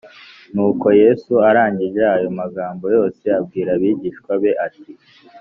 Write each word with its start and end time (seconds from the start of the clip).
Nuko 0.53 0.85
Yesu 1.01 1.33
arangije 1.49 2.01
ayo 2.15 2.29
magambo 2.39 2.85
yose 2.95 3.23
abwira 3.39 3.69
abigishwa 3.77 4.31
be 4.41 4.51
ati 4.65 4.89